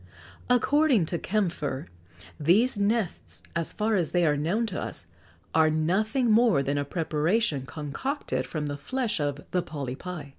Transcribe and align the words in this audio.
According 0.49 1.05
to 1.07 1.19
Kœmpfer, 1.19 1.85
these 2.39 2.75
nests, 2.75 3.43
so 3.55 3.63
far 3.65 3.93
as 3.93 4.09
they 4.09 4.25
are 4.25 4.35
known 4.35 4.65
to 4.65 4.81
us, 4.81 5.05
are 5.53 5.69
nothing 5.69 6.31
more 6.31 6.63
than 6.63 6.79
a 6.79 6.83
preparation 6.83 7.67
concocted 7.67 8.47
from 8.47 8.65
the 8.65 8.77
flesh 8.77 9.19
of 9.19 9.43
the 9.51 9.61
polypi. 9.61 10.29